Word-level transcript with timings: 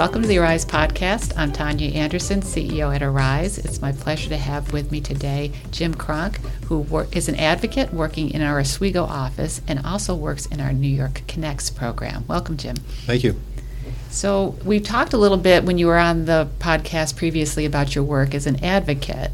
Welcome 0.00 0.22
to 0.22 0.28
the 0.28 0.38
Arise 0.38 0.64
podcast. 0.64 1.34
I'm 1.36 1.52
Tania 1.52 1.90
Anderson, 1.90 2.40
CEO 2.40 2.94
at 2.94 3.02
Arise. 3.02 3.58
It's 3.58 3.82
my 3.82 3.92
pleasure 3.92 4.30
to 4.30 4.38
have 4.38 4.72
with 4.72 4.90
me 4.90 5.02
today 5.02 5.52
Jim 5.72 5.92
Cronk, 5.92 6.38
who 6.68 6.86
is 7.12 7.28
an 7.28 7.34
advocate 7.34 7.92
working 7.92 8.30
in 8.30 8.40
our 8.40 8.58
Oswego 8.58 9.04
office 9.04 9.60
and 9.68 9.84
also 9.84 10.14
works 10.14 10.46
in 10.46 10.58
our 10.58 10.72
New 10.72 10.88
York 10.88 11.20
Connects 11.28 11.68
program. 11.68 12.24
Welcome, 12.26 12.56
Jim. 12.56 12.76
Thank 12.76 13.24
you. 13.24 13.38
So, 14.08 14.56
we 14.64 14.80
talked 14.80 15.12
a 15.12 15.18
little 15.18 15.36
bit 15.36 15.64
when 15.64 15.76
you 15.76 15.86
were 15.86 15.98
on 15.98 16.24
the 16.24 16.48
podcast 16.60 17.16
previously 17.16 17.66
about 17.66 17.94
your 17.94 18.02
work 18.02 18.34
as 18.34 18.46
an 18.46 18.64
advocate. 18.64 19.30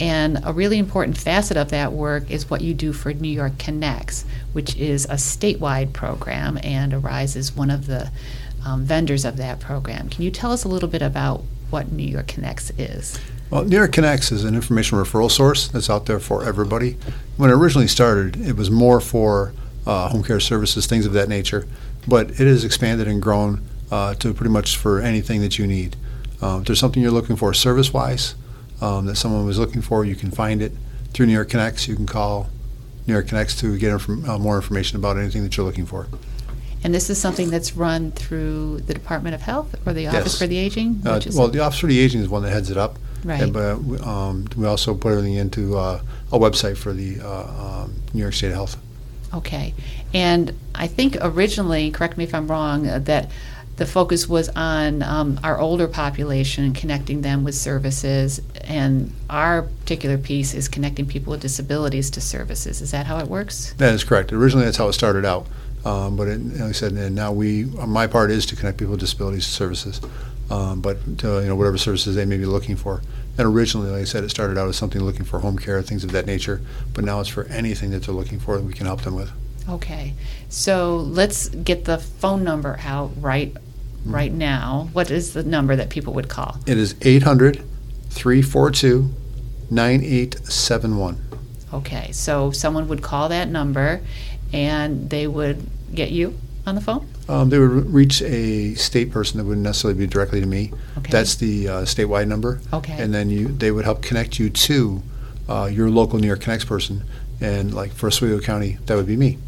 And 0.00 0.40
a 0.44 0.52
really 0.52 0.78
important 0.78 1.16
facet 1.16 1.56
of 1.56 1.70
that 1.70 1.92
work 1.92 2.28
is 2.28 2.50
what 2.50 2.60
you 2.60 2.74
do 2.74 2.92
for 2.92 3.12
New 3.12 3.30
York 3.30 3.58
Connects, 3.58 4.24
which 4.52 4.76
is 4.76 5.04
a 5.04 5.14
statewide 5.14 5.92
program, 5.92 6.58
and 6.64 6.92
Arise 6.92 7.36
is 7.36 7.54
one 7.54 7.70
of 7.70 7.86
the 7.86 8.10
um, 8.64 8.84
vendors 8.84 9.24
of 9.24 9.36
that 9.36 9.60
program. 9.60 10.08
Can 10.08 10.22
you 10.22 10.30
tell 10.30 10.52
us 10.52 10.64
a 10.64 10.68
little 10.68 10.88
bit 10.88 11.02
about 11.02 11.44
what 11.70 11.92
New 11.92 12.06
York 12.06 12.28
Connects 12.28 12.70
is? 12.78 13.18
Well, 13.50 13.64
New 13.64 13.76
York 13.76 13.92
Connects 13.92 14.30
is 14.30 14.44
an 14.44 14.54
information 14.54 14.98
referral 14.98 15.30
source 15.30 15.68
that's 15.68 15.88
out 15.88 16.06
there 16.06 16.20
for 16.20 16.44
everybody. 16.44 16.96
When 17.36 17.50
it 17.50 17.54
originally 17.54 17.88
started, 17.88 18.36
it 18.40 18.56
was 18.56 18.70
more 18.70 19.00
for 19.00 19.52
uh, 19.86 20.08
home 20.08 20.22
care 20.22 20.40
services, 20.40 20.86
things 20.86 21.06
of 21.06 21.14
that 21.14 21.28
nature, 21.28 21.66
but 22.06 22.30
it 22.32 22.46
has 22.46 22.64
expanded 22.64 23.08
and 23.08 23.22
grown 23.22 23.62
uh, 23.90 24.14
to 24.14 24.34
pretty 24.34 24.50
much 24.50 24.76
for 24.76 25.00
anything 25.00 25.40
that 25.40 25.58
you 25.58 25.66
need. 25.66 25.96
Um, 26.42 26.60
if 26.60 26.66
there's 26.66 26.78
something 26.78 27.02
you're 27.02 27.10
looking 27.10 27.36
for 27.36 27.54
service 27.54 27.92
wise 27.92 28.34
um, 28.80 29.06
that 29.06 29.16
someone 29.16 29.46
was 29.46 29.58
looking 29.58 29.80
for, 29.80 30.04
you 30.04 30.14
can 30.14 30.30
find 30.30 30.60
it 30.60 30.72
through 31.12 31.26
New 31.26 31.32
York 31.32 31.48
Connects. 31.48 31.88
You 31.88 31.96
can 31.96 32.06
call 32.06 32.48
New 33.06 33.14
York 33.14 33.28
Connects 33.28 33.58
to 33.60 33.78
get 33.78 33.92
inf- 33.92 34.28
uh, 34.28 34.38
more 34.38 34.56
information 34.56 34.98
about 34.98 35.16
anything 35.16 35.42
that 35.42 35.56
you're 35.56 35.66
looking 35.66 35.86
for. 35.86 36.06
And 36.84 36.94
this 36.94 37.10
is 37.10 37.18
something 37.20 37.50
that's 37.50 37.76
run 37.76 38.12
through 38.12 38.80
the 38.86 38.94
Department 38.94 39.34
of 39.34 39.42
Health 39.42 39.74
or 39.86 39.92
the 39.92 40.06
Office 40.06 40.32
Yes. 40.34 40.38
for 40.38 40.46
the 40.46 40.56
Aging? 40.58 41.02
Uh, 41.04 41.14
which 41.14 41.26
is- 41.26 41.34
well, 41.36 41.48
the 41.48 41.60
Office 41.60 41.80
for 41.80 41.86
the 41.88 41.98
Aging 41.98 42.20
is 42.20 42.28
one 42.28 42.42
that 42.42 42.50
heads 42.50 42.70
it 42.70 42.76
up. 42.76 42.98
Right. 43.24 43.42
And, 43.42 43.52
but 43.52 43.82
we- 43.82 43.98
um, 43.98 44.46
we 44.56 44.64
also 44.66 44.94
put 44.94 45.10
everything 45.12 45.34
into 45.34 45.76
uh, 45.76 46.00
a 46.32 46.38
website 46.38 46.76
for 46.76 46.92
the 46.92 47.20
uh, 47.20 47.82
um, 47.84 47.94
New 48.14 48.22
York 48.22 48.34
State 48.34 48.52
Health. 48.52 48.76
Okay. 49.34 49.74
And 50.14 50.52
I 50.74 50.86
think 50.86 51.16
originally, 51.20 51.90
correct 51.90 52.16
me 52.16 52.24
if 52.24 52.34
I'm 52.34 52.48
wrong, 52.48 52.86
uh, 52.86 53.00
that 53.00 53.30
the 53.76 53.86
focus 53.86 54.28
was 54.28 54.48
on 54.50 55.02
um, 55.02 55.38
our 55.44 55.58
older 55.58 55.86
population 55.86 56.64
and 56.64 56.74
connecting 56.74 57.20
them 57.22 57.44
with 57.44 57.54
services, 57.54 58.40
and 58.64 59.12
our 59.30 59.62
particular 59.62 60.18
piece 60.18 60.52
is 60.54 60.66
connecting 60.66 61.06
people 61.06 61.30
with 61.32 61.40
disabilities 61.40 62.10
to 62.10 62.20
services. 62.20 62.80
Is 62.80 62.90
that 62.90 63.06
how 63.06 63.18
it 63.18 63.28
works? 63.28 63.74
That 63.78 63.94
is 63.94 64.02
correct. 64.02 64.32
Originally, 64.32 64.64
that's 64.64 64.78
how 64.78 64.88
it 64.88 64.94
started 64.94 65.24
out. 65.24 65.46
Um, 65.88 66.16
but 66.16 66.28
it, 66.28 66.38
like 66.38 66.60
I 66.60 66.72
said, 66.72 66.92
and 66.92 67.14
now 67.14 67.32
we, 67.32 67.64
uh, 67.78 67.86
my 67.86 68.06
part 68.06 68.30
is 68.30 68.44
to 68.46 68.56
connect 68.56 68.76
people 68.76 68.92
with 68.92 69.00
disabilities 69.00 69.46
to 69.46 69.50
services. 69.50 70.02
Um, 70.50 70.80
but 70.80 71.18
to, 71.18 71.40
you 71.40 71.48
know, 71.48 71.56
whatever 71.56 71.78
services 71.78 72.14
they 72.14 72.24
may 72.24 72.36
be 72.36 72.46
looking 72.46 72.76
for. 72.76 73.02
And 73.38 73.46
originally, 73.46 73.90
like 73.90 74.02
I 74.02 74.04
said, 74.04 74.24
it 74.24 74.30
started 74.30 74.58
out 74.58 74.68
as 74.68 74.76
something 74.76 75.02
looking 75.02 75.24
for 75.24 75.38
home 75.38 75.58
care, 75.58 75.80
things 75.82 76.04
of 76.04 76.12
that 76.12 76.26
nature. 76.26 76.60
But 76.94 77.04
now 77.04 77.20
it's 77.20 77.28
for 77.28 77.44
anything 77.44 77.90
that 77.90 78.02
they're 78.02 78.14
looking 78.14 78.38
for 78.38 78.56
that 78.56 78.64
we 78.64 78.72
can 78.72 78.86
help 78.86 79.02
them 79.02 79.14
with. 79.14 79.30
Okay. 79.68 80.14
So 80.48 80.96
let's 80.96 81.48
get 81.48 81.84
the 81.84 81.98
phone 81.98 82.44
number 82.44 82.78
out 82.84 83.10
right 83.18 83.56
right 84.04 84.32
now. 84.32 84.88
What 84.92 85.10
is 85.10 85.34
the 85.34 85.42
number 85.42 85.76
that 85.76 85.90
people 85.90 86.14
would 86.14 86.28
call? 86.28 86.56
It 86.66 86.78
is 86.78 86.94
800 87.02 87.62
342 88.10 89.10
9871. 89.70 91.24
Okay. 91.74 92.12
So 92.12 92.50
someone 92.50 92.88
would 92.88 93.02
call 93.02 93.28
that 93.28 93.48
number 93.48 94.00
and 94.52 95.10
they 95.10 95.26
would 95.26 95.66
get 95.94 96.10
you 96.10 96.38
on 96.66 96.74
the 96.74 96.80
phone? 96.80 97.08
Um, 97.28 97.50
they 97.50 97.58
would 97.58 97.92
reach 97.92 98.22
a 98.22 98.74
state 98.74 99.10
person 99.10 99.38
that 99.38 99.44
wouldn't 99.44 99.64
necessarily 99.64 99.98
be 99.98 100.06
directly 100.06 100.40
to 100.40 100.46
me. 100.46 100.72
Okay. 100.98 101.10
That's 101.10 101.34
the 101.36 101.68
uh, 101.68 101.72
statewide 101.82 102.28
number. 102.28 102.60
Okay. 102.72 103.00
And 103.00 103.12
then 103.12 103.30
you, 103.30 103.48
they 103.48 103.70
would 103.70 103.84
help 103.84 104.02
connect 104.02 104.38
you 104.38 104.50
to 104.50 105.02
uh, 105.48 105.68
your 105.70 105.90
local 105.90 106.18
New 106.18 106.26
York 106.26 106.40
Connects 106.40 106.64
person. 106.64 107.02
And 107.40 107.74
like 107.74 107.92
for 107.92 108.08
Oswego 108.08 108.40
County, 108.40 108.78
that 108.86 108.96
would 108.96 109.06
be 109.06 109.16
me. 109.16 109.38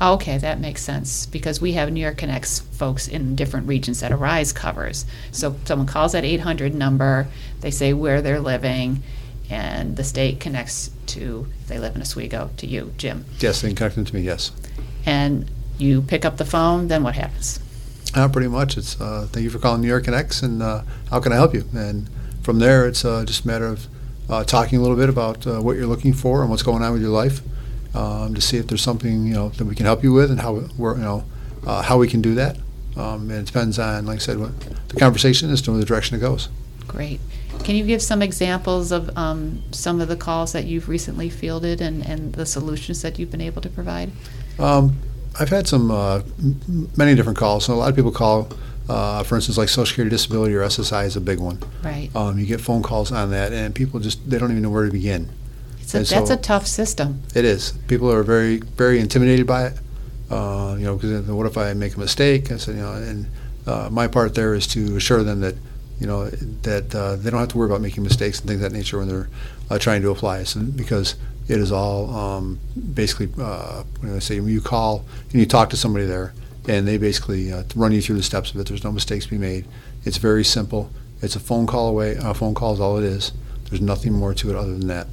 Okay, 0.00 0.38
that 0.38 0.60
makes 0.60 0.82
sense 0.82 1.26
because 1.26 1.60
we 1.60 1.72
have 1.72 1.90
New 1.90 2.00
York 2.00 2.18
Connects 2.18 2.60
folks 2.60 3.08
in 3.08 3.34
different 3.34 3.66
regions 3.66 4.00
that 4.00 4.12
Arise 4.12 4.52
covers. 4.52 5.06
So 5.32 5.56
someone 5.64 5.86
calls 5.86 6.12
that 6.12 6.24
800 6.24 6.74
number, 6.74 7.28
they 7.60 7.70
say 7.70 7.92
where 7.92 8.20
they're 8.20 8.40
living, 8.40 9.02
and 9.48 9.96
the 9.96 10.04
state 10.04 10.38
connects 10.38 10.90
to, 11.06 11.46
if 11.62 11.68
they 11.68 11.78
live 11.78 11.96
in 11.96 12.02
Oswego, 12.02 12.50
to 12.58 12.66
you, 12.66 12.92
Jim. 12.98 13.24
Yes, 13.40 13.62
they 13.62 13.68
can 13.68 13.76
connect 13.76 13.96
them 13.96 14.04
to 14.04 14.14
me, 14.14 14.20
yes. 14.20 14.52
And 15.06 15.50
you 15.80 16.02
pick 16.02 16.24
up 16.24 16.36
the 16.36 16.44
phone, 16.44 16.88
then 16.88 17.02
what 17.02 17.14
happens? 17.14 17.60
Uh, 18.14 18.28
pretty 18.28 18.48
much. 18.48 18.76
It's 18.76 19.00
uh, 19.00 19.28
thank 19.30 19.44
you 19.44 19.50
for 19.50 19.58
calling 19.58 19.82
New 19.82 19.88
York 19.88 20.04
Connects, 20.04 20.42
and 20.42 20.62
uh, 20.62 20.82
how 21.10 21.20
can 21.20 21.32
I 21.32 21.36
help 21.36 21.54
you? 21.54 21.64
And 21.74 22.08
from 22.42 22.58
there, 22.58 22.86
it's 22.86 23.04
uh, 23.04 23.24
just 23.24 23.44
a 23.44 23.46
matter 23.46 23.66
of 23.66 23.86
uh, 24.28 24.44
talking 24.44 24.78
a 24.78 24.82
little 24.82 24.96
bit 24.96 25.08
about 25.08 25.46
uh, 25.46 25.60
what 25.60 25.76
you're 25.76 25.86
looking 25.86 26.12
for 26.12 26.42
and 26.42 26.50
what's 26.50 26.62
going 26.62 26.82
on 26.82 26.92
with 26.92 27.02
your 27.02 27.10
life, 27.10 27.40
um, 27.94 28.34
to 28.34 28.40
see 28.40 28.56
if 28.56 28.66
there's 28.66 28.82
something 28.82 29.26
you 29.26 29.34
know 29.34 29.50
that 29.50 29.64
we 29.64 29.74
can 29.74 29.86
help 29.86 30.02
you 30.02 30.12
with, 30.12 30.30
and 30.30 30.40
how 30.40 30.62
we're 30.76 30.96
you 30.96 31.02
know 31.02 31.24
uh, 31.66 31.82
how 31.82 31.98
we 31.98 32.08
can 32.08 32.20
do 32.20 32.34
that. 32.34 32.56
Um, 32.96 33.30
and 33.30 33.40
it 33.40 33.46
depends 33.46 33.78
on, 33.78 34.06
like 34.06 34.16
I 34.16 34.18
said, 34.18 34.38
what 34.38 34.58
the 34.88 34.96
conversation 34.96 35.50
is 35.50 35.62
to 35.62 35.70
the 35.70 35.84
direction 35.84 36.16
it 36.16 36.20
goes. 36.20 36.48
Great. 36.88 37.20
Can 37.62 37.76
you 37.76 37.84
give 37.84 38.02
some 38.02 38.22
examples 38.22 38.90
of 38.90 39.16
um, 39.16 39.62
some 39.70 40.00
of 40.00 40.08
the 40.08 40.16
calls 40.16 40.52
that 40.52 40.64
you've 40.64 40.88
recently 40.88 41.30
fielded 41.30 41.80
and, 41.80 42.04
and 42.04 42.32
the 42.32 42.46
solutions 42.46 43.02
that 43.02 43.18
you've 43.18 43.30
been 43.30 43.40
able 43.40 43.62
to 43.62 43.68
provide? 43.68 44.10
Um, 44.58 44.96
I've 45.38 45.48
had 45.48 45.66
some 45.68 45.90
uh, 45.90 46.22
many 46.96 47.14
different 47.14 47.38
calls. 47.38 47.64
So 47.66 47.74
a 47.74 47.76
lot 47.76 47.90
of 47.90 47.96
people 47.96 48.10
call, 48.10 48.48
uh, 48.88 49.22
for 49.22 49.36
instance, 49.36 49.56
like 49.56 49.68
Social 49.68 49.86
Security 49.86 50.10
Disability 50.10 50.54
or 50.54 50.60
SSI 50.62 51.06
is 51.06 51.16
a 51.16 51.20
big 51.20 51.38
one. 51.38 51.58
Right. 51.82 52.10
Um, 52.14 52.38
you 52.38 52.46
get 52.46 52.60
phone 52.60 52.82
calls 52.82 53.12
on 53.12 53.30
that, 53.30 53.52
and 53.52 53.74
people 53.74 54.00
just 54.00 54.28
they 54.28 54.38
don't 54.38 54.50
even 54.50 54.62
know 54.62 54.70
where 54.70 54.86
to 54.86 54.90
begin. 54.92 55.30
It's 55.80 55.94
a, 55.94 55.98
and 55.98 56.06
that's 56.06 56.28
so- 56.28 56.34
a 56.34 56.36
tough 56.36 56.66
system. 56.66 57.22
It 57.34 57.44
is. 57.44 57.72
People 57.88 58.10
are 58.10 58.22
very, 58.22 58.58
very 58.58 58.98
intimidated 59.00 59.46
by 59.46 59.66
it. 59.66 59.78
Uh, 60.30 60.76
you 60.78 60.84
know, 60.84 60.96
because 60.96 61.26
what 61.26 61.46
if 61.46 61.58
I 61.58 61.72
make 61.74 61.96
a 61.96 62.00
mistake? 62.00 62.52
I 62.52 62.56
said, 62.56 62.76
you 62.76 62.82
know, 62.82 62.92
and 62.92 63.26
uh, 63.66 63.88
my 63.90 64.06
part 64.06 64.34
there 64.36 64.54
is 64.54 64.66
to 64.68 64.96
assure 64.96 65.24
them 65.24 65.40
that, 65.40 65.56
you 65.98 66.06
know, 66.06 66.26
that 66.28 66.94
uh, 66.94 67.16
they 67.16 67.30
don't 67.30 67.40
have 67.40 67.48
to 67.48 67.58
worry 67.58 67.68
about 67.68 67.80
making 67.80 68.04
mistakes 68.04 68.38
and 68.38 68.48
things 68.48 68.62
of 68.62 68.70
that 68.70 68.76
nature 68.76 68.98
when 68.98 69.08
they're 69.08 69.28
uh, 69.70 69.78
trying 69.78 70.02
to 70.02 70.10
apply. 70.10 70.44
So, 70.44 70.60
because 70.60 71.16
it 71.50 71.58
is 71.58 71.72
all 71.72 72.14
um, 72.14 72.60
basically, 72.94 73.28
uh, 73.42 73.82
when 74.00 74.14
I 74.14 74.20
say 74.20 74.38
when 74.38 74.52
you 74.52 74.60
call 74.60 75.04
and 75.30 75.40
you 75.40 75.46
talk 75.46 75.70
to 75.70 75.76
somebody 75.76 76.06
there, 76.06 76.32
and 76.68 76.86
they 76.86 76.96
basically 76.96 77.52
uh, 77.52 77.64
run 77.74 77.92
you 77.92 78.00
through 78.00 78.16
the 78.16 78.22
steps 78.22 78.54
of 78.54 78.60
it. 78.60 78.68
There's 78.68 78.84
no 78.84 78.92
mistakes 78.92 79.24
to 79.24 79.30
be 79.30 79.38
made. 79.38 79.64
It's 80.04 80.18
very 80.18 80.44
simple. 80.44 80.90
It's 81.22 81.36
a 81.36 81.40
phone 81.40 81.66
call 81.66 81.88
away. 81.88 82.16
A 82.22 82.34
phone 82.34 82.54
call 82.54 82.74
is 82.74 82.80
all 82.80 82.98
it 82.98 83.04
is. 83.04 83.32
There's 83.68 83.80
nothing 83.80 84.12
more 84.12 84.32
to 84.34 84.50
it 84.50 84.56
other 84.56 84.72
than 84.78 84.86
that. 84.88 85.06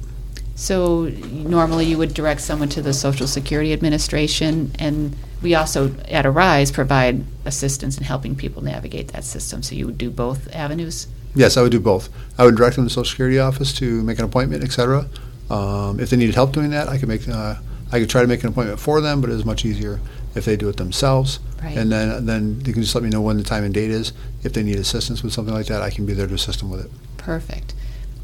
So 0.54 1.08
normally 1.30 1.86
you 1.86 1.98
would 1.98 2.14
direct 2.14 2.40
someone 2.40 2.68
to 2.70 2.82
the 2.82 2.92
Social 2.92 3.26
Security 3.26 3.72
Administration, 3.72 4.72
and 4.78 5.16
we 5.42 5.54
also, 5.54 5.94
at 6.08 6.26
Arise, 6.26 6.70
provide 6.72 7.24
assistance 7.44 7.96
in 7.98 8.04
helping 8.04 8.34
people 8.34 8.62
navigate 8.62 9.08
that 9.08 9.24
system. 9.24 9.62
So 9.62 9.74
you 9.74 9.86
would 9.86 9.98
do 9.98 10.10
both 10.10 10.52
avenues? 10.54 11.06
Yes, 11.34 11.56
I 11.56 11.62
would 11.62 11.72
do 11.72 11.80
both. 11.80 12.08
I 12.38 12.44
would 12.44 12.56
direct 12.56 12.76
them 12.76 12.84
to 12.84 12.88
the 12.88 12.94
Social 12.94 13.10
Security 13.10 13.38
office 13.38 13.72
to 13.74 14.02
make 14.02 14.18
an 14.18 14.24
appointment, 14.24 14.64
et 14.64 14.72
cetera. 14.72 15.06
Um, 15.50 16.00
if 16.00 16.10
they 16.10 16.16
needed 16.16 16.34
help 16.34 16.52
doing 16.52 16.70
that, 16.70 16.88
I 16.88 16.98
could 16.98 17.08
make, 17.08 17.28
uh, 17.28 17.56
I 17.90 17.98
could 18.00 18.10
try 18.10 18.22
to 18.22 18.28
make 18.28 18.42
an 18.42 18.50
appointment 18.50 18.80
for 18.80 19.00
them, 19.00 19.20
but 19.20 19.30
it 19.30 19.34
is 19.34 19.44
much 19.44 19.64
easier 19.64 20.00
if 20.34 20.44
they 20.44 20.56
do 20.56 20.68
it 20.68 20.76
themselves. 20.76 21.40
Right. 21.62 21.76
And 21.76 21.90
then, 21.90 22.26
then 22.26 22.62
you 22.64 22.72
can 22.72 22.82
just 22.82 22.94
let 22.94 23.02
me 23.02 23.10
know 23.10 23.20
when 23.20 23.36
the 23.36 23.42
time 23.42 23.64
and 23.64 23.74
date 23.74 23.90
is. 23.90 24.12
If 24.44 24.52
they 24.52 24.62
need 24.62 24.76
assistance 24.76 25.22
with 25.22 25.32
something 25.32 25.54
like 25.54 25.66
that, 25.66 25.82
I 25.82 25.90
can 25.90 26.06
be 26.06 26.12
there 26.12 26.26
to 26.26 26.34
assist 26.34 26.60
them 26.60 26.70
with 26.70 26.84
it. 26.84 26.90
Perfect. 27.16 27.74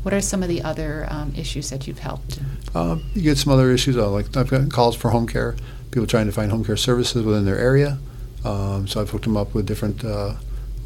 What 0.02 0.12
are 0.12 0.20
some 0.20 0.42
of 0.42 0.48
the 0.50 0.62
other 0.62 1.06
um, 1.08 1.32
issues 1.34 1.70
that 1.70 1.86
you've 1.86 2.00
helped? 2.00 2.38
Um, 2.74 3.04
you 3.14 3.22
get 3.22 3.38
some 3.38 3.52
other 3.52 3.70
issues, 3.70 3.96
uh, 3.96 4.10
like 4.10 4.36
I've 4.36 4.50
gotten 4.50 4.70
calls 4.70 4.94
for 4.94 5.10
home 5.10 5.26
care, 5.26 5.56
people 5.90 6.06
trying 6.06 6.26
to 6.26 6.32
find 6.32 6.50
home 6.50 6.62
care 6.62 6.76
services 6.76 7.22
within 7.22 7.46
their 7.46 7.58
area. 7.58 7.98
Um, 8.44 8.86
so 8.86 9.00
I've 9.00 9.08
hooked 9.08 9.24
them 9.24 9.36
up 9.36 9.54
with 9.54 9.64
different 9.64 10.04
uh, 10.04 10.34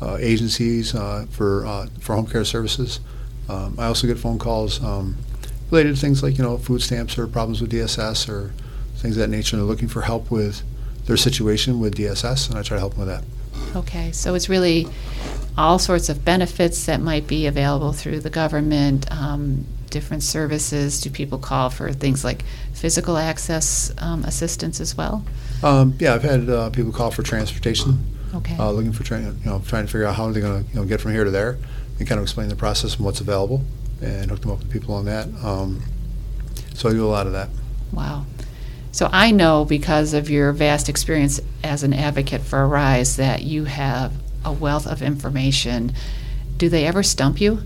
uh, 0.01 0.17
agencies 0.21 0.95
uh, 0.95 1.27
for 1.31 1.67
uh, 1.67 1.89
for 2.01 2.15
home 2.15 2.27
care 2.27 2.45
services. 2.45 3.01
Um, 3.49 3.75
I 3.79 3.87
also 3.87 4.07
get 4.07 4.19
phone 4.19 4.39
calls 4.39 4.83
um, 4.85 5.17
related 5.71 5.95
to 5.95 6.01
things 6.01 6.23
like 6.23 6.39
you 6.39 6.45
know 6.45 6.59
food 6.59 6.83
stamps 6.83 7.19
or 7.19 7.27
problems 7.27 7.61
with 7.61 7.71
DSS 7.71 8.29
or 8.29 8.53
things 8.97 9.17
of 9.17 9.21
that 9.21 9.29
nature. 9.29 9.57
And 9.57 9.63
they're 9.63 9.69
looking 9.69 9.89
for 9.89 10.03
help 10.03 10.31
with 10.31 10.63
their 11.07 11.17
situation 11.17 11.81
with 11.81 11.97
DSS, 11.97 12.51
and 12.51 12.59
I 12.59 12.63
try 12.63 12.77
to 12.77 12.81
help 12.81 12.95
them 12.95 13.07
with 13.07 13.09
that. 13.09 13.25
Okay, 13.77 14.13
so 14.13 14.35
it's 14.35 14.49
really 14.49 14.87
all 15.57 15.79
sorts 15.79 16.09
of 16.09 16.25
benefits 16.25 16.87
that 16.87 17.01
might 17.01 17.27
be 17.27 17.47
available 17.47 17.93
through 17.93 18.21
the 18.21 18.31
government, 18.31 19.11
um, 19.11 19.67
different 19.91 20.23
services. 20.23 21.01
Do 21.01 21.11
people 21.11 21.39
call 21.39 21.71
for 21.71 21.93
things 21.93 22.25
like 22.25 22.45
physical 22.73 23.17
access 23.17 23.93
um, 23.99 24.25
assistance 24.25 24.81
as 24.81 24.97
well? 24.97 25.25
Um, 25.63 25.95
yeah, 25.99 26.15
I've 26.15 26.23
had 26.23 26.49
uh, 26.49 26.71
people 26.71 26.93
call 26.93 27.11
for 27.11 27.23
transportation. 27.23 28.15
Okay. 28.35 28.57
uh, 28.59 28.71
looking 28.71 28.93
for 28.93 29.05
tra- 29.05 29.21
you 29.21 29.35
know 29.47 29.63
trying 29.67 29.87
to 29.87 29.91
figure 29.91 30.07
out 30.07 30.15
how 30.15 30.31
they're 30.31 30.43
going 30.43 30.63
to 30.63 30.71
you 30.71 30.77
know 30.77 30.87
get 30.87 31.01
from 31.01 31.13
here 31.13 31.25
to 31.25 31.31
there, 31.31 31.59
and 31.99 32.07
kind 32.07 32.19
of 32.19 32.23
explain 32.23 32.49
the 32.49 32.57
process 32.57 32.97
and 32.97 33.05
what's 33.05 33.21
available, 33.21 33.65
and 34.01 34.31
hook 34.31 34.41
them 34.41 34.51
up 34.51 34.59
with 34.59 34.71
people 34.71 34.95
on 34.95 35.05
that. 35.07 35.27
Um, 35.43 35.83
so 36.75 36.89
I 36.89 36.93
do 36.93 37.05
a 37.05 37.09
lot 37.09 37.27
of 37.27 37.33
that. 37.33 37.49
Wow. 37.93 38.25
So 38.93 39.09
I 39.13 39.31
know 39.31 39.65
because 39.65 40.15
of 40.15 40.31
your 40.31 40.53
vast 40.53 40.89
experience 40.89 41.41
as 41.63 41.83
an 41.83 41.93
advocate 41.93 42.41
for 42.43 42.65
Arise 42.67 43.17
that 43.17 43.43
you 43.43 43.65
have 43.65 44.13
a 44.45 44.53
wealth 44.53 44.87
of 44.87 45.03
information. 45.03 45.93
Do 46.57 46.69
they 46.69 46.87
ever 46.87 47.03
stump 47.03 47.41
you? 47.41 47.61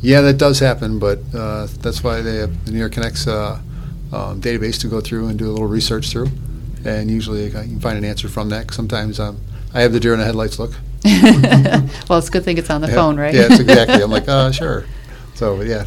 Yeah, 0.00 0.20
that 0.22 0.36
does 0.36 0.58
happen, 0.58 0.98
but 0.98 1.20
uh, 1.34 1.66
that's 1.80 2.04
why 2.04 2.20
they 2.20 2.36
have 2.36 2.64
the 2.66 2.72
New 2.72 2.78
York 2.78 2.92
Connects 2.92 3.26
uh, 3.26 3.60
um, 4.12 4.40
database 4.40 4.78
to 4.80 4.88
go 4.88 5.00
through 5.00 5.28
and 5.28 5.38
do 5.38 5.48
a 5.48 5.52
little 5.52 5.66
research 5.66 6.10
through. 6.10 6.28
And 6.84 7.10
usually 7.10 7.46
I 7.46 7.50
can 7.50 7.80
find 7.80 7.96
an 7.96 8.04
answer 8.04 8.28
from 8.28 8.50
that. 8.50 8.70
Sometimes 8.74 9.18
um, 9.18 9.40
I 9.72 9.80
have 9.80 9.92
the 9.92 10.00
deer 10.00 10.12
in 10.12 10.18
the 10.18 10.26
headlights 10.26 10.58
look. 10.58 10.72
well, 11.04 12.18
it's 12.18 12.28
a 12.28 12.30
good 12.30 12.44
thing 12.44 12.58
it's 12.58 12.68
on 12.68 12.82
the 12.82 12.88
Yeah. 12.88 12.94
phone, 12.94 13.16
right? 13.18 13.34
Yeah, 13.34 13.46
it's 13.50 13.60
exactly. 13.60 14.02
I'm 14.02 14.10
like, 14.18 14.28
uh, 14.28 14.52
sure. 14.52 14.84
So, 15.34 15.60
yeah. 15.62 15.86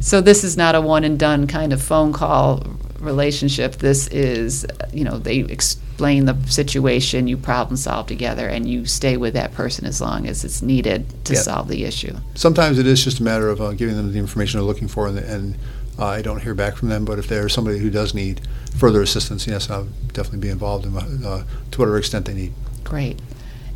So 0.00 0.20
this 0.20 0.44
is 0.44 0.56
not 0.56 0.74
a 0.74 0.80
one 0.80 1.04
and 1.04 1.18
done 1.18 1.46
kind 1.46 1.72
of 1.72 1.82
phone 1.82 2.12
call 2.12 2.64
relationship. 3.00 3.76
This 3.76 4.06
is, 4.08 4.66
you 4.92 5.04
know, 5.04 5.18
they 5.18 5.38
explain 5.38 6.26
the 6.26 6.36
situation, 6.46 7.26
you 7.26 7.36
problem 7.36 7.76
solve 7.76 8.06
together, 8.06 8.46
and 8.48 8.68
you 8.68 8.84
stay 8.86 9.16
with 9.16 9.34
that 9.34 9.52
person 9.54 9.84
as 9.84 10.00
long 10.00 10.26
as 10.26 10.44
it's 10.44 10.62
needed 10.62 11.06
to 11.24 11.34
Yeah. 11.34 11.40
solve 11.40 11.68
the 11.68 11.84
issue. 11.84 12.16
Sometimes 12.34 12.78
it 12.78 12.86
is 12.86 13.02
just 13.02 13.18
a 13.20 13.22
matter 13.22 13.48
of 13.48 13.60
uh, 13.60 13.72
giving 13.72 13.96
them 13.96 14.12
the 14.12 14.18
information 14.18 14.58
they're 14.60 14.66
looking 14.66 14.88
for, 14.88 15.08
and, 15.08 15.18
and 15.18 15.54
uh, 15.98 16.06
I 16.06 16.22
don't 16.22 16.42
hear 16.42 16.54
back 16.54 16.76
from 16.76 16.88
them. 16.88 17.04
But 17.04 17.18
if 17.18 17.26
there's 17.28 17.52
somebody 17.52 17.78
who 17.78 17.90
does 17.90 18.14
need 18.14 18.40
further 18.76 19.02
assistance, 19.02 19.46
yes, 19.46 19.70
I'll 19.70 19.88
definitely 20.12 20.38
be 20.40 20.50
involved 20.50 20.86
in, 20.86 20.96
uh, 20.96 21.44
to 21.72 21.78
whatever 21.78 21.98
extent 21.98 22.26
they 22.26 22.34
need. 22.34 22.52
Great. 22.84 23.18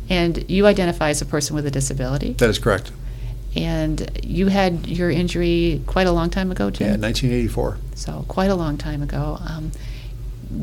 And 0.09 0.49
you 0.49 0.65
identify 0.65 1.09
as 1.09 1.21
a 1.21 1.25
person 1.25 1.55
with 1.55 1.65
a 1.65 1.71
disability, 1.71 2.33
That 2.33 2.49
is 2.49 2.59
correct. 2.59 2.91
And 3.55 4.19
you 4.23 4.47
had 4.47 4.87
your 4.87 5.09
injury 5.09 5.81
quite 5.85 6.07
a 6.07 6.11
long 6.11 6.29
time 6.29 6.51
ago, 6.51 6.69
Jim. 6.69 6.87
Yeah, 6.87 6.97
1984. 6.97 7.77
so 7.95 8.25
quite 8.27 8.49
a 8.49 8.55
long 8.55 8.77
time 8.77 9.01
ago. 9.01 9.37
Um, 9.41 9.71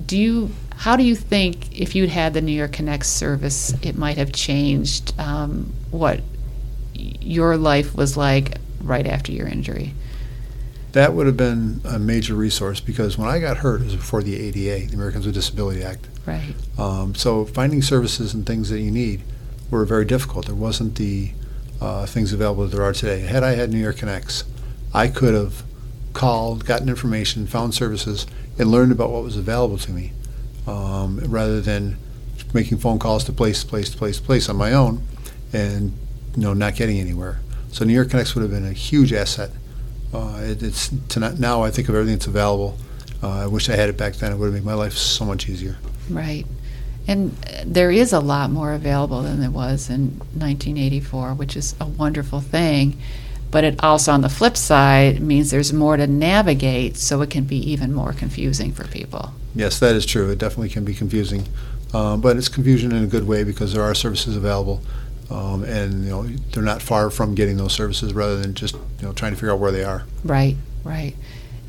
do 0.06 0.16
you? 0.16 0.50
How 0.76 0.96
do 0.96 1.02
you 1.02 1.14
think 1.14 1.78
if 1.78 1.94
you'd 1.94 2.08
had 2.08 2.32
the 2.32 2.40
New 2.40 2.52
York 2.52 2.72
Connect 2.72 3.04
service, 3.04 3.74
it 3.82 3.98
might 3.98 4.16
have 4.16 4.32
changed 4.32 5.12
um, 5.20 5.72
what 5.90 6.20
your 6.94 7.56
life 7.56 7.94
was 7.94 8.16
like 8.16 8.56
right 8.82 9.06
after 9.06 9.30
your 9.30 9.46
injury? 9.46 9.92
That 10.92 11.12
would 11.12 11.26
have 11.26 11.36
been 11.36 11.82
a 11.84 11.98
major 11.98 12.34
resource 12.34 12.80
because 12.80 13.16
when 13.16 13.28
I 13.28 13.38
got 13.38 13.58
hurt, 13.58 13.82
it 13.82 13.84
was 13.84 13.96
before 13.96 14.22
the 14.22 14.36
ADA, 14.36 14.88
the 14.88 14.94
Americans 14.94 15.26
with 15.26 15.34
Disability 15.34 15.84
Act. 15.84 16.08
Right. 16.26 16.54
Um, 16.78 17.14
so 17.14 17.44
finding 17.44 17.82
services 17.82 18.34
and 18.34 18.46
things 18.46 18.70
that 18.70 18.80
you 18.80 18.90
need 18.90 19.22
were 19.70 19.84
very 19.84 20.04
difficult. 20.04 20.46
There 20.46 20.54
wasn't 20.54 20.96
the 20.96 21.32
uh, 21.80 22.06
things 22.06 22.32
available 22.32 22.64
that 22.64 22.76
there 22.76 22.84
are 22.84 22.92
today. 22.92 23.20
Had 23.20 23.42
I 23.42 23.52
had 23.52 23.70
New 23.70 23.78
York 23.78 23.96
Connects, 23.96 24.44
I 24.92 25.08
could 25.08 25.34
have 25.34 25.62
called, 26.12 26.64
gotten 26.64 26.88
information, 26.88 27.46
found 27.46 27.74
services, 27.74 28.26
and 28.58 28.70
learned 28.70 28.92
about 28.92 29.10
what 29.10 29.22
was 29.22 29.36
available 29.36 29.78
to 29.78 29.92
me, 29.92 30.12
um, 30.66 31.20
rather 31.20 31.60
than 31.60 31.96
making 32.52 32.78
phone 32.78 32.98
calls 32.98 33.24
to 33.24 33.32
place, 33.32 33.64
place, 33.64 33.94
place, 33.94 34.18
place 34.18 34.48
on 34.48 34.56
my 34.56 34.72
own, 34.72 35.02
and 35.52 35.92
you 36.36 36.42
know 36.42 36.52
not 36.52 36.74
getting 36.74 36.98
anywhere. 36.98 37.40
So 37.72 37.84
New 37.84 37.94
York 37.94 38.10
Connects 38.10 38.34
would 38.34 38.42
have 38.42 38.50
been 38.50 38.66
a 38.66 38.72
huge 38.72 39.12
asset. 39.12 39.50
Uh, 40.12 40.40
it, 40.42 40.62
it's 40.62 40.90
tonight, 41.08 41.38
now 41.38 41.62
I 41.62 41.70
think 41.70 41.88
of 41.88 41.94
everything 41.94 42.16
that's 42.16 42.26
available. 42.26 42.76
Uh, 43.22 43.44
I 43.44 43.46
wish 43.46 43.68
I 43.68 43.76
had 43.76 43.88
it 43.88 43.96
back 43.96 44.14
then. 44.14 44.32
It 44.32 44.36
would 44.36 44.46
have 44.46 44.54
made 44.54 44.64
my 44.64 44.74
life 44.74 44.94
so 44.94 45.24
much 45.24 45.48
easier. 45.48 45.76
Right. 46.08 46.46
And 47.06 47.32
there 47.64 47.90
is 47.90 48.12
a 48.12 48.20
lot 48.20 48.50
more 48.50 48.72
available 48.72 49.22
than 49.22 49.40
there 49.40 49.50
was 49.50 49.88
in 49.88 50.18
1984, 50.34 51.34
which 51.34 51.56
is 51.56 51.74
a 51.80 51.86
wonderful 51.86 52.40
thing. 52.40 52.98
But 53.50 53.64
it 53.64 53.82
also, 53.82 54.12
on 54.12 54.20
the 54.20 54.28
flip 54.28 54.56
side, 54.56 55.20
means 55.20 55.50
there's 55.50 55.72
more 55.72 55.96
to 55.96 56.06
navigate, 56.06 56.96
so 56.96 57.20
it 57.22 57.30
can 57.30 57.44
be 57.44 57.56
even 57.70 57.92
more 57.92 58.12
confusing 58.12 58.72
for 58.72 58.86
people. 58.86 59.32
Yes, 59.54 59.80
that 59.80 59.96
is 59.96 60.06
true. 60.06 60.30
It 60.30 60.38
definitely 60.38 60.68
can 60.68 60.84
be 60.84 60.94
confusing, 60.94 61.48
um, 61.92 62.20
but 62.20 62.36
it's 62.36 62.48
confusion 62.48 62.92
in 62.92 63.02
a 63.02 63.08
good 63.08 63.26
way 63.26 63.42
because 63.42 63.72
there 63.72 63.82
are 63.82 63.94
services 63.94 64.36
available, 64.36 64.80
um, 65.30 65.64
and 65.64 66.04
you 66.04 66.10
know 66.10 66.22
they're 66.52 66.62
not 66.62 66.80
far 66.80 67.10
from 67.10 67.34
getting 67.34 67.56
those 67.56 67.72
services 67.72 68.14
rather 68.14 68.40
than 68.40 68.54
just 68.54 68.74
you 68.74 69.06
know 69.06 69.12
trying 69.12 69.32
to 69.32 69.36
figure 69.36 69.50
out 69.50 69.58
where 69.58 69.72
they 69.72 69.82
are. 69.82 70.04
Right, 70.22 70.56
right. 70.84 71.16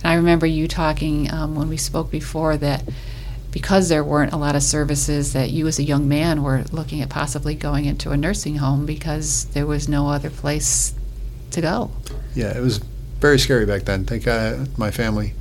And 0.04 0.12
I 0.12 0.14
remember 0.14 0.46
you 0.46 0.68
talking 0.68 1.34
um, 1.34 1.56
when 1.56 1.68
we 1.68 1.78
spoke 1.78 2.12
before 2.12 2.58
that 2.58 2.84
because 3.52 3.90
there 3.90 4.04
weren't 4.04 4.34
a 4.34 4.38
lot 4.38 4.56
of 4.56 4.64
services, 4.64 5.34
that 5.34 5.52
you 5.52 5.68
as 5.68 5.78
a 5.78 5.84
young 5.84 6.08
man 6.08 6.44
were 6.44 6.64
looking 6.72 7.02
at 7.02 7.10
possibly 7.10 7.54
going 7.54 7.86
into 7.86 8.12
a 8.12 8.18
nursing 8.18 8.58
home 8.58 8.86
because 8.86 9.46
there 9.46 9.66
was 9.66 9.88
no 9.88 10.10
other 10.10 10.30
place 10.30 10.94
to 11.52 11.62
go. 11.62 11.92
Yeah, 12.34 12.58
it 12.58 12.62
was 12.62 12.78
very 13.20 13.38
scary 13.38 13.66
back 13.66 13.84
then. 13.84 14.06
Thank 14.06 14.26
God 14.26 14.78
my 14.78 14.90
family 14.90 15.34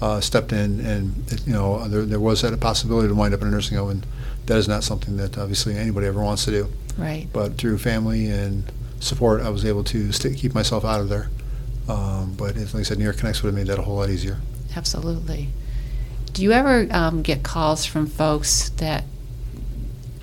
uh, 0.00 0.20
stepped 0.20 0.52
in, 0.52 0.80
and 0.80 1.32
it, 1.32 1.46
you 1.46 1.52
know 1.52 1.88
there, 1.88 2.02
there 2.02 2.20
was 2.20 2.42
that 2.42 2.58
possibility 2.60 3.08
to 3.08 3.14
wind 3.14 3.34
up 3.34 3.42
in 3.42 3.48
a 3.48 3.50
nursing 3.50 3.76
home, 3.76 3.90
and 3.90 4.06
that 4.46 4.56
is 4.56 4.68
not 4.68 4.84
something 4.84 5.16
that 5.16 5.36
obviously 5.36 5.76
anybody 5.76 6.06
ever 6.06 6.22
wants 6.22 6.44
to 6.44 6.50
do. 6.50 6.68
Right. 6.96 7.26
But 7.32 7.58
through 7.58 7.78
family 7.78 8.28
and 8.28 8.64
support, 9.00 9.42
I 9.42 9.50
was 9.50 9.64
able 9.64 9.84
to 9.84 10.12
stay, 10.12 10.34
keep 10.34 10.54
myself 10.54 10.84
out 10.84 11.00
of 11.00 11.08
there. 11.08 11.30
Um, 11.88 12.34
but 12.36 12.56
as 12.56 12.74
like 12.74 12.80
I 12.80 12.84
said, 12.84 12.98
New 12.98 13.04
York 13.04 13.18
Connects 13.18 13.42
would 13.42 13.48
have 13.48 13.54
made 13.54 13.66
that 13.68 13.78
a 13.78 13.82
whole 13.82 13.96
lot 13.96 14.10
easier. 14.10 14.38
Absolutely. 14.74 15.48
Do 16.36 16.42
you 16.42 16.52
ever 16.52 16.86
um, 16.90 17.22
get 17.22 17.42
calls 17.42 17.86
from 17.86 18.06
folks 18.06 18.68
that 18.76 19.04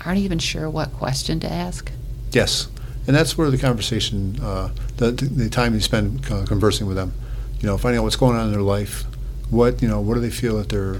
aren't 0.06 0.20
even 0.20 0.38
sure 0.38 0.70
what 0.70 0.94
question 0.94 1.40
to 1.40 1.52
ask? 1.52 1.92
Yes, 2.32 2.68
and 3.08 3.16
that's 3.16 3.36
where 3.36 3.50
the 3.50 3.58
conversation, 3.58 4.40
uh, 4.40 4.70
the, 4.98 5.10
the 5.10 5.50
time 5.50 5.74
you 5.74 5.80
spend 5.80 6.24
conversing 6.24 6.86
with 6.86 6.98
them, 6.98 7.16
you 7.60 7.66
know, 7.66 7.80
finding 7.80 7.98
out 7.98 8.04
what's 8.04 8.16
going 8.16 8.38
on 8.38 8.46
in 8.46 8.52
their 8.52 8.62
life, 8.62 9.06
what 9.50 9.82
you 9.82 9.88
know, 9.88 10.02
what 10.02 10.14
do 10.14 10.20
they 10.20 10.30
feel 10.30 10.56
that 10.58 10.70
they're, 10.70 10.98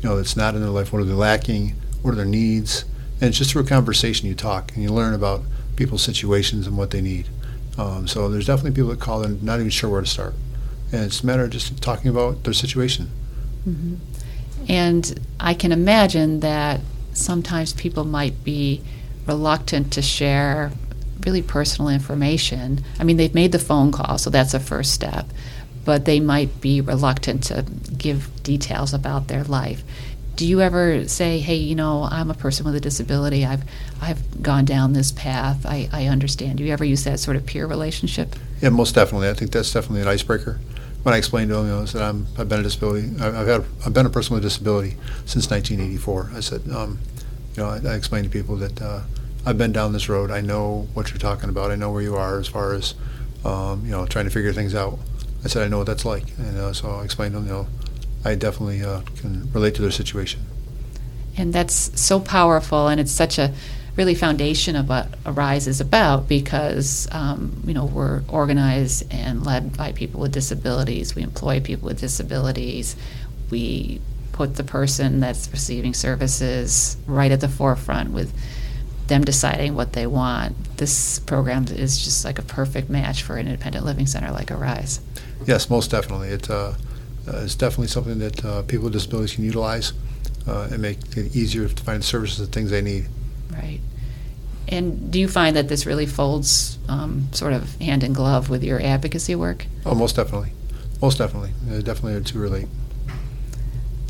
you 0.00 0.02
know, 0.02 0.16
that's 0.16 0.36
not 0.36 0.56
in 0.56 0.62
their 0.62 0.70
life, 0.70 0.92
what 0.92 0.98
are 0.98 1.04
they 1.04 1.12
lacking, 1.12 1.76
what 2.02 2.10
are 2.10 2.16
their 2.16 2.24
needs, 2.24 2.86
and 3.20 3.28
it's 3.28 3.38
just 3.38 3.52
through 3.52 3.62
a 3.62 3.66
conversation 3.66 4.26
you 4.26 4.34
talk 4.34 4.72
and 4.74 4.82
you 4.82 4.88
learn 4.88 5.14
about 5.14 5.42
people's 5.76 6.02
situations 6.02 6.66
and 6.66 6.76
what 6.76 6.90
they 6.90 7.00
need. 7.00 7.28
Um, 7.78 8.08
so 8.08 8.28
there's 8.28 8.46
definitely 8.46 8.72
people 8.72 8.90
that 8.90 8.98
call 8.98 9.22
and 9.22 9.40
not 9.44 9.60
even 9.60 9.70
sure 9.70 9.90
where 9.90 10.00
to 10.00 10.08
start, 10.08 10.34
and 10.90 11.04
it's 11.04 11.22
a 11.22 11.26
matter 11.26 11.44
of 11.44 11.50
just 11.50 11.80
talking 11.80 12.08
about 12.08 12.42
their 12.42 12.52
situation. 12.52 13.12
hmm 13.62 13.94
And 14.68 15.20
I 15.38 15.54
can 15.54 15.72
imagine 15.72 16.40
that 16.40 16.80
sometimes 17.12 17.72
people 17.72 18.04
might 18.04 18.44
be 18.44 18.82
reluctant 19.26 19.92
to 19.94 20.02
share 20.02 20.72
really 21.24 21.42
personal 21.42 21.88
information. 21.88 22.84
I 22.98 23.04
mean, 23.04 23.16
they've 23.16 23.34
made 23.34 23.52
the 23.52 23.58
phone 23.58 23.92
call, 23.92 24.18
so 24.18 24.30
that's 24.30 24.54
a 24.54 24.60
first 24.60 24.92
step, 24.92 25.26
but 25.84 26.04
they 26.04 26.20
might 26.20 26.60
be 26.60 26.80
reluctant 26.80 27.44
to 27.44 27.64
give 27.96 28.30
details 28.42 28.94
about 28.94 29.28
their 29.28 29.44
life. 29.44 29.82
Do 30.36 30.46
you 30.46 30.60
ever 30.60 31.08
say, 31.08 31.40
"Hey, 31.40 31.56
you 31.56 31.74
know, 31.74 32.06
I'm 32.10 32.30
a 32.30 32.34
person 32.34 32.66
with 32.66 32.74
a 32.74 32.80
disability. 32.80 33.46
I've 33.46 33.62
I've 34.02 34.42
gone 34.42 34.66
down 34.66 34.92
this 34.92 35.10
path. 35.10 35.64
I, 35.64 35.88
I 35.92 36.06
understand." 36.06 36.58
Do 36.58 36.64
you 36.64 36.72
ever 36.72 36.84
use 36.84 37.04
that 37.04 37.20
sort 37.20 37.38
of 37.38 37.46
peer 37.46 37.66
relationship? 37.66 38.36
Yeah, 38.60 38.68
most 38.68 38.94
definitely. 38.94 39.30
I 39.30 39.34
think 39.34 39.50
that's 39.50 39.72
definitely 39.72 40.02
an 40.02 40.08
icebreaker. 40.08 40.60
When 41.06 41.14
I 41.14 41.18
explained 41.18 41.50
to 41.50 41.62
know, 41.62 41.82
I 41.82 41.84
said 41.84 42.02
I'm, 42.02 42.26
I've 42.36 42.48
been 42.48 42.58
a 42.58 42.62
disability. 42.64 43.12
I've 43.20 43.46
had, 43.46 43.64
I've 43.86 43.94
been 43.94 44.06
a 44.06 44.10
person 44.10 44.34
with 44.34 44.42
a 44.42 44.48
disability 44.48 44.96
since 45.24 45.48
1984. 45.48 46.32
I 46.34 46.40
said, 46.40 46.68
um, 46.72 46.98
you 47.54 47.62
know, 47.62 47.68
I, 47.68 47.92
I 47.92 47.94
explained 47.94 48.24
to 48.24 48.30
people 48.30 48.56
that 48.56 48.82
uh, 48.82 49.02
I've 49.46 49.56
been 49.56 49.70
down 49.70 49.92
this 49.92 50.08
road. 50.08 50.32
I 50.32 50.40
know 50.40 50.88
what 50.94 51.10
you're 51.10 51.18
talking 51.18 51.48
about. 51.48 51.70
I 51.70 51.76
know 51.76 51.92
where 51.92 52.02
you 52.02 52.16
are 52.16 52.40
as 52.40 52.48
far 52.48 52.74
as, 52.74 52.96
um, 53.44 53.84
you 53.84 53.92
know, 53.92 54.04
trying 54.04 54.24
to 54.24 54.32
figure 54.32 54.52
things 54.52 54.74
out. 54.74 54.98
I 55.44 55.46
said 55.46 55.62
I 55.62 55.68
know 55.68 55.78
what 55.78 55.86
that's 55.86 56.04
like, 56.04 56.24
and 56.38 56.58
uh, 56.58 56.72
so 56.72 56.90
I 56.90 57.04
explained 57.04 57.34
to 57.34 57.38
them, 57.38 57.46
you 57.46 57.52
know, 57.52 57.68
I 58.24 58.34
definitely 58.34 58.82
uh, 58.82 59.02
can 59.20 59.48
relate 59.52 59.76
to 59.76 59.82
their 59.82 59.92
situation. 59.92 60.40
And 61.36 61.52
that's 61.52 62.00
so 62.00 62.18
powerful, 62.18 62.88
and 62.88 63.00
it's 63.00 63.12
such 63.12 63.38
a 63.38 63.54
really 63.96 64.14
foundation 64.14 64.76
of 64.76 64.88
what 64.88 65.08
Arise 65.24 65.66
is 65.66 65.80
about 65.80 66.28
because, 66.28 67.08
um, 67.12 67.62
you 67.66 67.72
know, 67.72 67.86
we're 67.86 68.22
organized 68.28 69.04
and 69.10 69.44
led 69.44 69.76
by 69.76 69.92
people 69.92 70.20
with 70.20 70.32
disabilities. 70.32 71.14
We 71.14 71.22
employ 71.22 71.60
people 71.60 71.86
with 71.86 72.00
disabilities. 72.00 72.94
We 73.50 74.00
put 74.32 74.56
the 74.56 74.64
person 74.64 75.20
that's 75.20 75.50
receiving 75.50 75.94
services 75.94 76.96
right 77.06 77.32
at 77.32 77.40
the 77.40 77.48
forefront 77.48 78.10
with 78.10 78.34
them 79.06 79.24
deciding 79.24 79.74
what 79.74 79.94
they 79.94 80.06
want. 80.06 80.76
This 80.76 81.20
program 81.20 81.64
is 81.68 82.02
just 82.02 82.24
like 82.24 82.38
a 82.38 82.42
perfect 82.42 82.90
match 82.90 83.22
for 83.22 83.36
an 83.36 83.46
independent 83.46 83.84
living 83.84 84.06
center 84.06 84.30
like 84.30 84.50
Arise. 84.50 85.00
Yes, 85.46 85.70
most 85.70 85.90
definitely. 85.90 86.28
It 86.28 86.50
uh, 86.50 86.74
uh, 87.28 87.38
it's 87.38 87.54
definitely 87.54 87.88
something 87.88 88.18
that 88.18 88.44
uh, 88.44 88.62
people 88.62 88.84
with 88.84 88.92
disabilities 88.92 89.34
can 89.34 89.44
utilize 89.44 89.92
uh, 90.46 90.68
and 90.70 90.80
make 90.80 90.98
it 91.16 91.34
easier 91.34 91.68
to 91.68 91.82
find 91.82 92.04
services 92.04 92.40
and 92.40 92.52
things 92.52 92.70
they 92.70 92.82
need. 92.82 93.06
Right. 93.56 93.80
And 94.68 95.10
do 95.12 95.20
you 95.20 95.28
find 95.28 95.56
that 95.56 95.68
this 95.68 95.86
really 95.86 96.06
folds 96.06 96.78
um, 96.88 97.28
sort 97.32 97.52
of 97.52 97.76
hand 97.76 98.02
in 98.02 98.12
glove 98.12 98.50
with 98.50 98.64
your 98.64 98.82
advocacy 98.82 99.34
work? 99.34 99.66
Oh, 99.84 99.94
most 99.94 100.16
definitely. 100.16 100.50
Most 101.00 101.18
definitely. 101.18 101.50
Uh, 101.70 101.80
definitely 101.82 102.14
are 102.14 102.20
two 102.20 102.38
relate. 102.38 102.66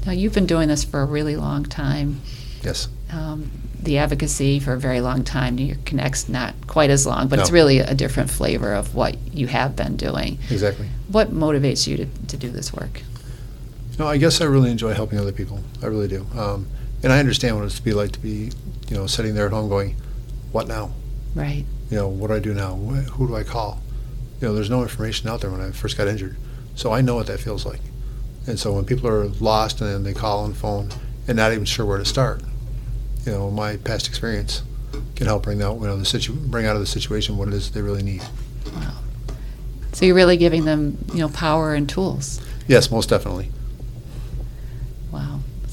Now, 0.06 0.12
you've 0.12 0.34
been 0.34 0.46
doing 0.46 0.68
this 0.68 0.84
for 0.84 1.00
a 1.00 1.04
really 1.04 1.36
long 1.36 1.64
time. 1.64 2.22
Yes. 2.62 2.88
Um, 3.12 3.50
the 3.82 3.98
advocacy 3.98 4.60
for 4.60 4.72
a 4.72 4.78
very 4.78 5.00
long 5.00 5.24
time. 5.24 5.56
New 5.56 5.66
York 5.66 5.84
Connect's 5.84 6.28
not 6.28 6.54
quite 6.66 6.90
as 6.90 7.06
long, 7.06 7.28
but 7.28 7.38
it's 7.38 7.50
really 7.50 7.78
a 7.78 7.94
different 7.94 8.30
flavor 8.30 8.72
of 8.72 8.94
what 8.94 9.16
you 9.34 9.46
have 9.48 9.76
been 9.76 9.96
doing. 9.96 10.38
Exactly. 10.50 10.88
What 11.08 11.32
motivates 11.32 11.86
you 11.86 11.96
to, 11.98 12.06
to 12.28 12.36
do 12.36 12.50
this 12.50 12.72
work? 12.72 13.02
No, 13.98 14.06
I 14.06 14.16
guess 14.16 14.40
I 14.40 14.44
really 14.44 14.70
enjoy 14.70 14.94
helping 14.94 15.18
other 15.18 15.32
people. 15.32 15.60
I 15.82 15.86
really 15.86 16.08
do. 16.08 16.26
Um, 16.36 16.66
and 17.02 17.12
I 17.12 17.18
understand 17.18 17.56
what 17.56 17.64
it's 17.64 17.76
to 17.76 17.82
be 17.82 17.92
like 17.92 18.12
to 18.12 18.20
be, 18.20 18.50
you 18.88 18.96
know, 18.96 19.06
sitting 19.06 19.34
there 19.34 19.46
at 19.46 19.52
home 19.52 19.68
going, 19.68 19.96
what 20.52 20.68
now? 20.68 20.92
Right. 21.34 21.64
You 21.90 21.96
know, 21.98 22.08
what 22.08 22.28
do 22.28 22.34
I 22.34 22.38
do 22.40 22.54
now? 22.54 22.74
Wh- 22.74 23.08
Who 23.12 23.28
do 23.28 23.36
I 23.36 23.44
call? 23.44 23.80
You 24.40 24.48
know, 24.48 24.54
there's 24.54 24.70
no 24.70 24.82
information 24.82 25.28
out 25.28 25.40
there 25.40 25.50
when 25.50 25.60
I 25.60 25.70
first 25.70 25.96
got 25.96 26.08
injured. 26.08 26.36
So 26.74 26.92
I 26.92 27.00
know 27.00 27.14
what 27.14 27.26
that 27.28 27.40
feels 27.40 27.64
like. 27.64 27.80
And 28.46 28.58
so 28.58 28.72
when 28.72 28.84
people 28.84 29.08
are 29.08 29.26
lost 29.26 29.80
and 29.80 29.90
then 29.90 30.02
they 30.02 30.14
call 30.14 30.44
on 30.44 30.52
phone 30.52 30.90
and 31.26 31.36
not 31.36 31.52
even 31.52 31.64
sure 31.64 31.84
where 31.86 31.98
to 31.98 32.04
start, 32.04 32.42
you 33.24 33.32
know, 33.32 33.50
my 33.50 33.76
past 33.78 34.06
experience 34.08 34.62
can 35.16 35.26
help 35.26 35.42
bring 35.42 35.62
out, 35.62 35.80
you 35.80 35.86
know, 35.86 35.96
the 35.96 36.04
situ- 36.04 36.32
bring 36.34 36.66
out 36.66 36.76
of 36.76 36.80
the 36.80 36.86
situation 36.86 37.36
what 37.36 37.48
it 37.48 37.54
is 37.54 37.70
they 37.70 37.82
really 37.82 38.02
need. 38.02 38.22
Wow. 38.74 38.94
So 39.92 40.04
you're 40.04 40.14
really 40.14 40.36
giving 40.36 40.64
them, 40.64 40.98
you 41.12 41.20
know, 41.20 41.28
power 41.30 41.74
and 41.74 41.88
tools. 41.88 42.40
Yes, 42.68 42.90
most 42.90 43.08
definitely. 43.08 43.50